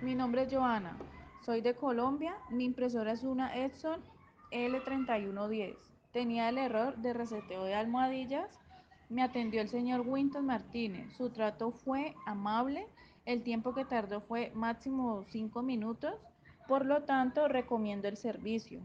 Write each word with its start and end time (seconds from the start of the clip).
Mi 0.00 0.14
nombre 0.14 0.42
es 0.42 0.54
Joana, 0.54 0.96
soy 1.44 1.60
de 1.60 1.74
Colombia, 1.74 2.36
mi 2.50 2.64
impresora 2.64 3.10
es 3.10 3.24
una 3.24 3.56
Epson 3.56 4.00
L3110. 4.52 5.74
Tenía 6.12 6.48
el 6.48 6.58
error 6.58 6.96
de 6.98 7.12
reseteo 7.12 7.64
de 7.64 7.74
almohadillas. 7.74 8.60
Me 9.08 9.22
atendió 9.22 9.60
el 9.60 9.68
señor 9.68 10.02
Winton 10.06 10.46
Martínez. 10.46 11.12
Su 11.16 11.30
trato 11.30 11.72
fue 11.72 12.14
amable. 12.26 12.86
El 13.24 13.42
tiempo 13.42 13.74
que 13.74 13.84
tardó 13.84 14.20
fue 14.20 14.52
máximo 14.54 15.24
5 15.30 15.62
minutos. 15.64 16.14
Por 16.68 16.86
lo 16.86 17.02
tanto, 17.02 17.48
recomiendo 17.48 18.06
el 18.06 18.16
servicio. 18.16 18.82